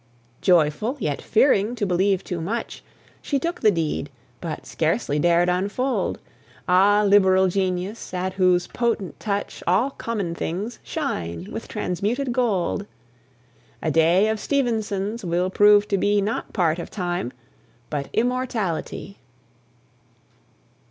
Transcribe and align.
Joyful, 0.41 0.97
yet 0.99 1.21
fearing 1.21 1.75
to 1.75 1.85
believe 1.85 2.23
too 2.23 2.41
much, 2.41 2.83
She 3.21 3.37
took 3.37 3.61
the 3.61 3.69
deed, 3.69 4.09
but 4.41 4.65
scarcely 4.65 5.19
dared 5.19 5.47
unfold. 5.47 6.17
Ah, 6.67 7.03
liberal 7.07 7.49
Genius! 7.49 8.11
at 8.11 8.33
whose 8.33 8.65
potent 8.65 9.19
touch 9.19 9.61
All 9.67 9.91
common 9.91 10.33
things 10.33 10.79
shine 10.81 11.47
with 11.51 11.67
transmuted 11.67 12.33
gold! 12.33 12.87
A 13.83 13.91
day 13.91 14.27
of 14.27 14.39
Stevenson's 14.39 15.23
will 15.23 15.51
prove 15.51 15.87
to 15.89 15.99
be 15.99 16.19
Not 16.19 16.51
part 16.51 16.79
of 16.79 16.89
Time, 16.89 17.31
but 17.91 18.09
Immortality. 18.11 19.19